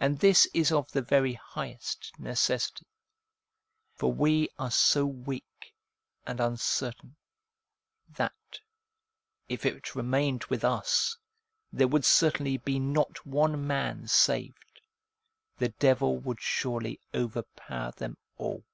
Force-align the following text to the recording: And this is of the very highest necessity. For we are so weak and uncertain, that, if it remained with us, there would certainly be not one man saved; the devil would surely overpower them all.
And 0.00 0.18
this 0.20 0.46
is 0.54 0.72
of 0.72 0.90
the 0.92 1.02
very 1.02 1.34
highest 1.34 2.10
necessity. 2.18 2.86
For 3.94 4.10
we 4.10 4.48
are 4.58 4.70
so 4.70 5.04
weak 5.04 5.74
and 6.24 6.40
uncertain, 6.40 7.16
that, 8.08 8.32
if 9.46 9.66
it 9.66 9.94
remained 9.94 10.44
with 10.44 10.64
us, 10.64 11.18
there 11.70 11.86
would 11.88 12.06
certainly 12.06 12.56
be 12.56 12.78
not 12.78 13.26
one 13.26 13.66
man 13.66 14.08
saved; 14.08 14.80
the 15.58 15.68
devil 15.68 16.16
would 16.16 16.40
surely 16.40 16.98
overpower 17.12 17.92
them 17.92 18.16
all. 18.38 18.64